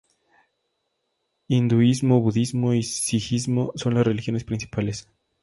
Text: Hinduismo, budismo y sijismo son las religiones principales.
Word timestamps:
Hinduismo, 1.47 2.21
budismo 2.21 2.73
y 2.73 2.81
sijismo 2.81 3.71
son 3.75 3.93
las 3.93 4.07
religiones 4.07 4.43
principales. 4.43 5.07